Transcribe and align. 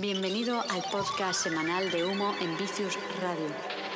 Bienvenido 0.00 0.64
al 0.70 0.82
podcast 0.90 1.42
semanal 1.42 1.90
de 1.90 2.06
Humo 2.06 2.34
en 2.40 2.56
Vicius 2.56 2.98
Radio. 3.20 3.89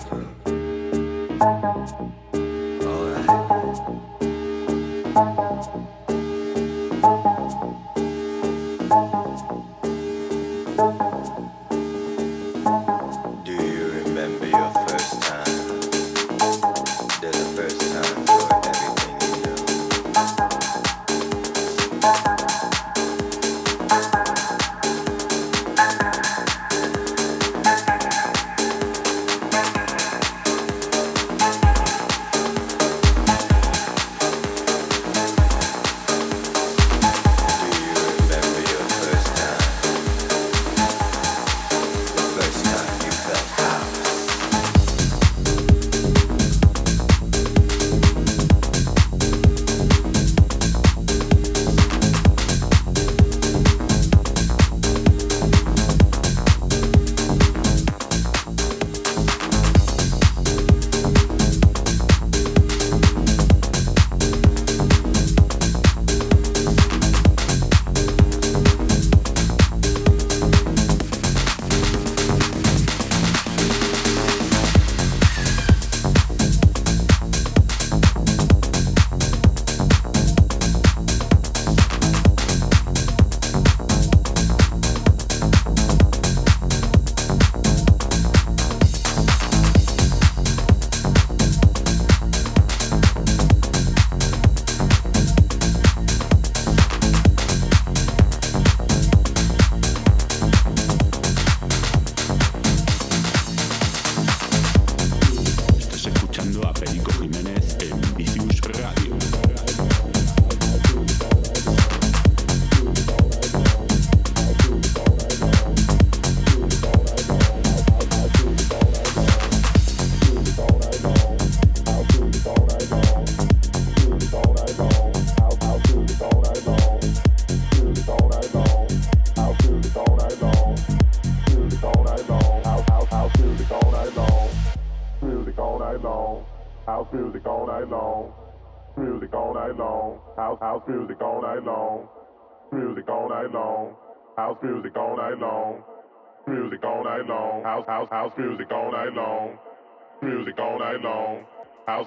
Thank. 0.00 0.29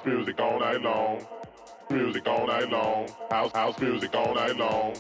house 0.04 0.16
music 0.16 0.40
all 0.40 0.60
night 0.60 0.82
long. 0.82 1.26
Music 1.90 2.28
all 2.28 2.48
night 2.48 2.70
long. 2.70 3.08
House 3.32 3.52
house 3.54 3.80
music 3.80 4.14
all 4.16 4.36
night 4.36 4.56
long. 4.58 4.94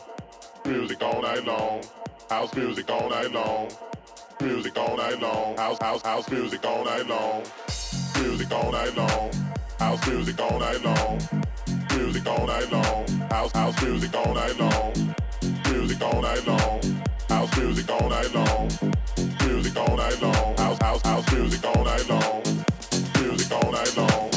Music 0.66 1.02
all 1.02 1.22
night 1.22 1.46
long. 1.46 1.82
House 2.30 2.56
music 2.56 2.90
all 2.90 3.10
night 3.10 3.32
long. 3.32 3.70
Music 4.42 4.78
all 4.78 4.98
night 4.98 5.20
long. 5.22 5.58
House 5.58 5.78
house 5.82 6.02
house 6.04 6.30
music 6.30 6.66
all 6.66 6.86
night 6.86 7.06
long. 7.08 7.44
Music 8.20 8.52
all 8.52 8.72
night 8.72 8.96
long. 8.96 9.32
House 9.80 10.08
music 10.08 10.40
all 10.40 10.60
night 10.60 10.82
long. 10.84 11.20
Music 11.98 12.28
all 12.28 12.48
night 12.48 12.72
long. 12.72 13.08
House 13.30 13.52
house 13.52 13.84
music 13.84 14.16
all 14.16 14.34
night 14.34 14.58
long. 14.58 15.16
Music 15.70 16.02
all 16.02 16.22
night 16.22 16.48
long. 16.48 16.82
House 17.30 17.58
music 17.58 17.92
all 17.92 18.10
night 18.10 18.34
long. 18.34 18.70
Music 19.46 19.78
all 19.78 19.98
night 19.98 20.22
long. 20.22 20.58
House 20.58 20.78
house 20.82 21.02
house 21.02 21.34
music 21.34 21.66
all 21.66 21.84
night 21.84 22.10
long. 22.10 22.44
Music 23.20 23.52
all 23.52 23.72
night 23.72 23.98
long. 23.98 24.33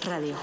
Radio. 0.00 0.36